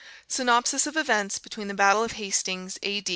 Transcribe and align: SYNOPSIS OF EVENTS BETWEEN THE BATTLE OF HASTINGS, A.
SYNOPSIS 0.27 0.87
OF 0.87 0.97
EVENTS 0.97 1.37
BETWEEN 1.37 1.67
THE 1.67 1.75
BATTLE 1.75 2.03
OF 2.03 2.13
HASTINGS, 2.13 2.79
A. 2.81 3.03